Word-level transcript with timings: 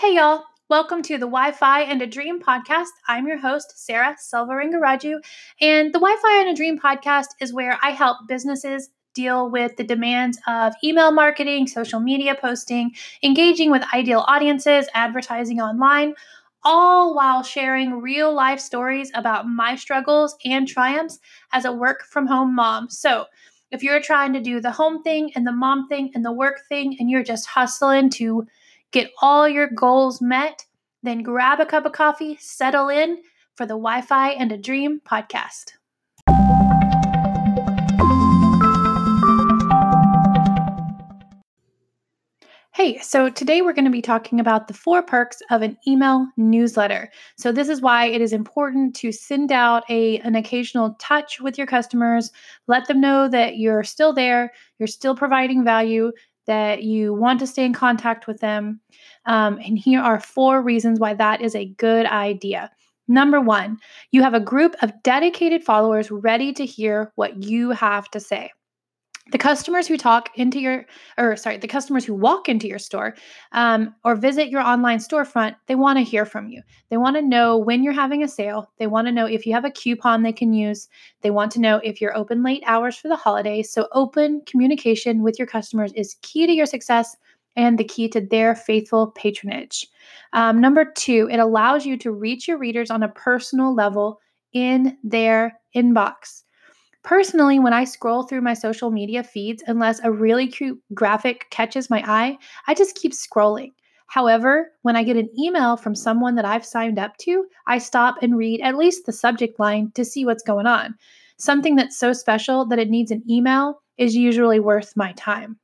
Hey, 0.00 0.14
y'all. 0.14 0.44
Welcome 0.70 1.02
to 1.02 1.14
the 1.14 1.26
Wi 1.26 1.50
Fi 1.50 1.80
and 1.80 2.00
a 2.00 2.06
Dream 2.06 2.40
podcast. 2.40 2.86
I'm 3.08 3.26
your 3.26 3.38
host, 3.38 3.84
Sarah 3.84 4.14
Selvaringaraju. 4.32 5.16
And 5.60 5.92
the 5.92 5.98
Wi 5.98 6.16
Fi 6.22 6.40
and 6.40 6.50
a 6.50 6.54
Dream 6.54 6.78
podcast 6.78 7.30
is 7.40 7.52
where 7.52 7.76
I 7.82 7.90
help 7.90 8.18
businesses 8.28 8.90
deal 9.14 9.50
with 9.50 9.76
the 9.76 9.82
demands 9.82 10.38
of 10.46 10.72
email 10.84 11.10
marketing, 11.10 11.66
social 11.66 11.98
media 11.98 12.36
posting, 12.40 12.92
engaging 13.24 13.72
with 13.72 13.82
ideal 13.92 14.24
audiences, 14.28 14.86
advertising 14.94 15.60
online, 15.60 16.14
all 16.62 17.16
while 17.16 17.42
sharing 17.42 18.00
real 18.00 18.32
life 18.32 18.60
stories 18.60 19.10
about 19.16 19.48
my 19.48 19.74
struggles 19.74 20.36
and 20.44 20.68
triumphs 20.68 21.18
as 21.52 21.64
a 21.64 21.72
work 21.72 22.04
from 22.04 22.28
home 22.28 22.54
mom. 22.54 22.88
So, 22.88 23.24
if 23.72 23.82
you're 23.82 24.00
trying 24.00 24.32
to 24.34 24.40
do 24.40 24.60
the 24.60 24.70
home 24.70 25.02
thing 25.02 25.32
and 25.34 25.44
the 25.44 25.50
mom 25.50 25.88
thing 25.88 26.12
and 26.14 26.24
the 26.24 26.30
work 26.30 26.60
thing, 26.68 26.96
and 27.00 27.10
you're 27.10 27.24
just 27.24 27.46
hustling 27.48 28.10
to 28.10 28.46
get 28.92 29.10
all 29.20 29.48
your 29.48 29.68
goals 29.68 30.20
met, 30.20 30.64
then 31.02 31.22
grab 31.22 31.60
a 31.60 31.66
cup 31.66 31.84
of 31.84 31.92
coffee, 31.92 32.36
settle 32.40 32.88
in 32.88 33.18
for 33.54 33.66
the 33.66 33.74
Wi 33.74 34.00
Fi 34.00 34.30
and 34.30 34.50
a 34.52 34.56
Dream 34.56 35.00
podcast. 35.06 35.72
Hey, 42.78 42.96
so 42.98 43.28
today 43.28 43.60
we're 43.60 43.72
going 43.72 43.86
to 43.86 43.90
be 43.90 44.00
talking 44.00 44.38
about 44.38 44.68
the 44.68 44.72
four 44.72 45.02
perks 45.02 45.42
of 45.50 45.62
an 45.62 45.76
email 45.88 46.28
newsletter. 46.36 47.10
So 47.36 47.50
this 47.50 47.68
is 47.68 47.80
why 47.80 48.06
it 48.06 48.20
is 48.20 48.32
important 48.32 48.94
to 48.96 49.10
send 49.10 49.50
out 49.50 49.82
a 49.90 50.18
an 50.18 50.36
occasional 50.36 50.94
touch 51.00 51.40
with 51.40 51.58
your 51.58 51.66
customers, 51.66 52.30
let 52.68 52.86
them 52.86 53.00
know 53.00 53.28
that 53.30 53.58
you're 53.58 53.82
still 53.82 54.12
there, 54.12 54.52
you're 54.78 54.86
still 54.86 55.16
providing 55.16 55.64
value, 55.64 56.12
that 56.48 56.82
you 56.82 57.14
want 57.14 57.38
to 57.38 57.46
stay 57.46 57.64
in 57.64 57.72
contact 57.72 58.26
with 58.26 58.40
them. 58.40 58.80
Um, 59.26 59.58
and 59.64 59.78
here 59.78 60.00
are 60.00 60.18
four 60.18 60.60
reasons 60.62 60.98
why 60.98 61.14
that 61.14 61.40
is 61.40 61.54
a 61.54 61.66
good 61.76 62.06
idea. 62.06 62.70
Number 63.06 63.40
one, 63.40 63.78
you 64.10 64.22
have 64.22 64.34
a 64.34 64.40
group 64.40 64.74
of 64.82 64.92
dedicated 65.02 65.62
followers 65.62 66.10
ready 66.10 66.52
to 66.54 66.66
hear 66.66 67.12
what 67.14 67.42
you 67.42 67.70
have 67.70 68.10
to 68.10 68.20
say 68.20 68.50
the 69.30 69.38
customers 69.38 69.86
who 69.86 69.96
talk 69.96 70.30
into 70.36 70.60
your 70.60 70.86
or 71.16 71.36
sorry 71.36 71.58
the 71.58 71.68
customers 71.68 72.04
who 72.04 72.14
walk 72.14 72.48
into 72.48 72.66
your 72.66 72.78
store 72.78 73.14
um, 73.52 73.94
or 74.04 74.16
visit 74.16 74.48
your 74.48 74.60
online 74.60 74.98
storefront 74.98 75.56
they 75.66 75.74
want 75.74 75.98
to 75.98 76.04
hear 76.04 76.24
from 76.24 76.48
you. 76.48 76.62
They 76.90 76.96
want 76.96 77.16
to 77.16 77.22
know 77.22 77.56
when 77.58 77.82
you're 77.82 77.92
having 77.92 78.22
a 78.22 78.28
sale. 78.28 78.70
They 78.78 78.86
want 78.86 79.06
to 79.06 79.12
know 79.12 79.26
if 79.26 79.46
you 79.46 79.52
have 79.52 79.64
a 79.64 79.70
coupon 79.70 80.22
they 80.22 80.32
can 80.32 80.52
use. 80.52 80.88
They 81.22 81.30
want 81.30 81.52
to 81.52 81.60
know 81.60 81.80
if 81.84 82.00
you're 82.00 82.16
open 82.16 82.42
late 82.42 82.62
hours 82.66 82.96
for 82.96 83.08
the 83.08 83.16
holidays 83.16 83.70
so 83.70 83.88
open 83.92 84.42
communication 84.46 85.22
with 85.22 85.38
your 85.38 85.48
customers 85.48 85.92
is 85.94 86.16
key 86.22 86.46
to 86.46 86.52
your 86.52 86.66
success 86.66 87.16
and 87.56 87.76
the 87.76 87.84
key 87.84 88.08
to 88.08 88.20
their 88.20 88.54
faithful 88.54 89.08
patronage. 89.08 89.86
Um, 90.32 90.60
number 90.60 90.84
two 90.84 91.28
it 91.30 91.38
allows 91.38 91.84
you 91.84 91.96
to 91.98 92.12
reach 92.12 92.48
your 92.48 92.58
readers 92.58 92.90
on 92.90 93.02
a 93.02 93.08
personal 93.08 93.74
level 93.74 94.20
in 94.52 94.96
their 95.04 95.60
inbox 95.76 96.44
Personally, 97.08 97.58
when 97.58 97.72
I 97.72 97.84
scroll 97.84 98.24
through 98.24 98.42
my 98.42 98.52
social 98.52 98.90
media 98.90 99.24
feeds, 99.24 99.64
unless 99.66 99.98
a 100.04 100.12
really 100.12 100.46
cute 100.46 100.78
graphic 100.92 101.46
catches 101.48 101.88
my 101.88 102.04
eye, 102.06 102.36
I 102.66 102.74
just 102.74 102.96
keep 102.96 103.12
scrolling. 103.12 103.72
However, 104.08 104.72
when 104.82 104.94
I 104.94 105.04
get 105.04 105.16
an 105.16 105.30
email 105.38 105.78
from 105.78 105.94
someone 105.94 106.34
that 106.34 106.44
I've 106.44 106.66
signed 106.66 106.98
up 106.98 107.16
to, 107.20 107.46
I 107.66 107.78
stop 107.78 108.16
and 108.20 108.36
read 108.36 108.60
at 108.60 108.76
least 108.76 109.06
the 109.06 109.12
subject 109.14 109.58
line 109.58 109.90
to 109.94 110.04
see 110.04 110.26
what's 110.26 110.42
going 110.42 110.66
on. 110.66 110.96
Something 111.38 111.76
that's 111.76 111.98
so 111.98 112.12
special 112.12 112.66
that 112.66 112.78
it 112.78 112.90
needs 112.90 113.10
an 113.10 113.22
email 113.26 113.80
is 113.96 114.14
usually 114.14 114.60
worth 114.60 114.94
my 114.94 115.12
time. 115.12 115.58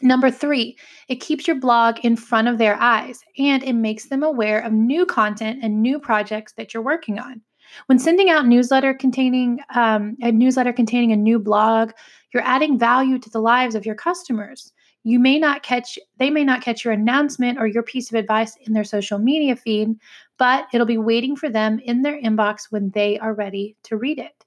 Number 0.00 0.30
three, 0.30 0.78
it 1.08 1.16
keeps 1.16 1.48
your 1.48 1.58
blog 1.58 1.98
in 2.04 2.14
front 2.14 2.46
of 2.46 2.58
their 2.58 2.76
eyes 2.76 3.18
and 3.36 3.64
it 3.64 3.72
makes 3.72 4.10
them 4.10 4.22
aware 4.22 4.60
of 4.60 4.72
new 4.72 5.06
content 5.06 5.58
and 5.60 5.82
new 5.82 5.98
projects 5.98 6.52
that 6.52 6.72
you're 6.72 6.84
working 6.84 7.18
on. 7.18 7.42
When 7.86 7.98
sending 7.98 8.30
out 8.30 8.46
newsletter 8.46 8.94
containing 8.94 9.60
um, 9.74 10.16
a 10.22 10.32
newsletter 10.32 10.72
containing 10.72 11.12
a 11.12 11.16
new 11.16 11.38
blog, 11.38 11.92
you're 12.32 12.42
adding 12.42 12.78
value 12.78 13.18
to 13.18 13.30
the 13.30 13.40
lives 13.40 13.74
of 13.74 13.86
your 13.86 13.94
customers. 13.94 14.72
You 15.04 15.18
may 15.18 15.38
not 15.38 15.62
catch 15.62 15.98
they 16.18 16.30
may 16.30 16.44
not 16.44 16.62
catch 16.62 16.84
your 16.84 16.94
announcement 16.94 17.58
or 17.58 17.66
your 17.66 17.82
piece 17.82 18.10
of 18.10 18.14
advice 18.16 18.56
in 18.62 18.72
their 18.72 18.84
social 18.84 19.18
media 19.18 19.56
feed, 19.56 19.96
but 20.38 20.66
it'll 20.72 20.86
be 20.86 20.98
waiting 20.98 21.34
for 21.34 21.48
them 21.48 21.80
in 21.80 22.02
their 22.02 22.20
inbox 22.20 22.70
when 22.70 22.90
they 22.90 23.18
are 23.18 23.34
ready 23.34 23.76
to 23.84 23.96
read 23.96 24.18
it. 24.18 24.44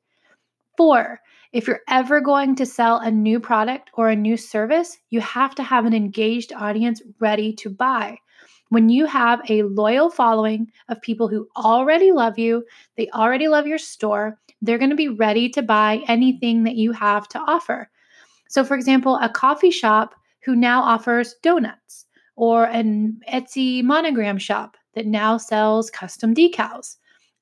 4. 0.78 1.20
If 1.52 1.68
you're 1.68 1.82
ever 1.88 2.20
going 2.20 2.56
to 2.56 2.66
sell 2.66 2.98
a 2.98 3.10
new 3.10 3.40
product 3.40 3.90
or 3.94 4.10
a 4.10 4.16
new 4.16 4.36
service, 4.36 4.98
you 5.10 5.22
have 5.22 5.56
to 5.56 5.64
have 5.64 5.86
an 5.86 5.94
engaged 5.94 6.52
audience 6.54 7.02
ready 7.20 7.54
to 7.54 7.70
buy. 7.70 8.18
When 8.70 8.90
you 8.90 9.06
have 9.06 9.42
a 9.50 9.64
loyal 9.64 10.10
following 10.10 10.72
of 10.90 11.02
people 11.02 11.28
who 11.28 11.48
already 11.56 12.12
love 12.12 12.40
you, 12.40 12.66
they 12.98 13.10
already 13.12 13.48
love 13.48 13.68
your 13.68 13.78
store, 13.78 14.40
they're 14.62 14.80
going 14.80 14.90
to 14.90 14.96
be 14.96 15.08
ready 15.08 15.50
to 15.50 15.62
buy 15.62 16.04
anything 16.08 16.64
that 16.64 16.76
you 16.76 16.92
have 16.92 17.28
to 17.30 17.40
offer. 17.40 17.90
So, 18.50 18.64
for 18.64 18.76
example, 18.76 19.20
a 19.22 19.30
coffee 19.30 19.72
shop 19.72 20.16
who 20.44 20.56
now 20.56 20.82
offers 20.82 21.36
donuts, 21.42 22.06
or 22.36 22.66
an 22.66 23.20
Etsy 23.32 23.84
monogram 23.84 24.38
shop 24.38 24.78
that 24.94 25.06
now 25.06 25.38
sells 25.38 25.90
custom 25.90 26.34
decals, 26.34 26.98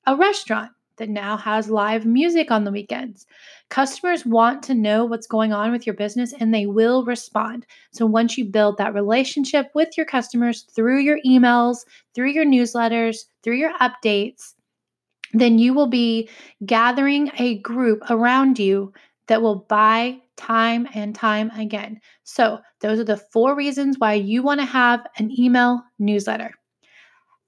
a 0.06 0.16
restaurant 0.16 0.72
that 0.96 1.08
now 1.08 1.36
has 1.36 1.68
live 1.68 2.06
music 2.06 2.50
on 2.50 2.64
the 2.64 2.70
weekends. 2.70 3.26
Customers 3.68 4.24
want 4.24 4.62
to 4.64 4.74
know 4.74 5.04
what's 5.04 5.26
going 5.26 5.52
on 5.52 5.72
with 5.72 5.86
your 5.86 5.94
business 5.94 6.32
and 6.38 6.52
they 6.52 6.66
will 6.66 7.04
respond. 7.04 7.66
So 7.92 8.06
once 8.06 8.38
you 8.38 8.44
build 8.44 8.78
that 8.78 8.94
relationship 8.94 9.70
with 9.74 9.96
your 9.96 10.06
customers 10.06 10.66
through 10.74 11.00
your 11.00 11.18
emails, 11.26 11.78
through 12.14 12.30
your 12.30 12.44
newsletters, 12.44 13.24
through 13.42 13.56
your 13.56 13.72
updates, 13.78 14.54
then 15.32 15.58
you 15.58 15.74
will 15.74 15.88
be 15.88 16.28
gathering 16.64 17.30
a 17.38 17.58
group 17.58 18.00
around 18.08 18.58
you 18.58 18.92
that 19.26 19.42
will 19.42 19.66
buy 19.68 20.20
time 20.36 20.88
and 20.94 21.14
time 21.14 21.50
again. 21.50 22.00
So, 22.24 22.60
those 22.80 22.98
are 22.98 23.04
the 23.04 23.16
four 23.16 23.56
reasons 23.56 23.96
why 23.98 24.14
you 24.14 24.42
want 24.42 24.60
to 24.60 24.66
have 24.66 25.06
an 25.18 25.30
email 25.38 25.82
newsletter. 25.98 26.52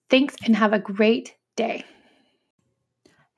Thanks 0.08 0.36
and 0.44 0.56
have 0.56 0.72
a 0.72 0.78
great 0.78 1.34
day. 1.56 1.84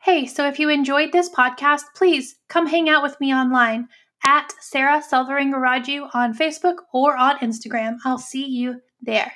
Hey, 0.09 0.25
so 0.25 0.49
if 0.49 0.59
you 0.59 0.71
enjoyed 0.71 1.13
this 1.13 1.29
podcast, 1.29 1.83
please 1.95 2.37
come 2.49 2.67
hang 2.67 2.89
out 2.89 3.03
with 3.03 3.21
me 3.21 3.35
online 3.35 3.89
at 4.25 4.55
Sarah 4.59 5.03
Selvaringaraju 5.03 6.09
on 6.15 6.33
Facebook 6.33 6.77
or 6.95 7.15
on 7.15 7.37
Instagram. 7.41 7.99
I'll 8.07 8.17
see 8.17 8.47
you 8.47 8.81
there. 9.03 9.31